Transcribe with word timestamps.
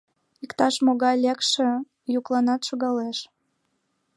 Иктаж-могай 0.43 1.15
лекше 1.23 1.67
йӱкланат 2.13 2.61
шогалеш. 2.67 3.17